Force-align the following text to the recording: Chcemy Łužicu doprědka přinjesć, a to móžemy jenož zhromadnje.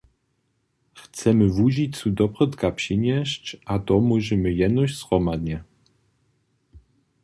Chcemy 0.95 1.45
Łužicu 1.57 2.07
doprědka 2.19 2.69
přinjesć, 2.79 3.43
a 3.73 3.75
to 3.85 3.95
móžemy 4.07 4.51
jenož 4.61 4.89
zhromadnje. 5.01 5.57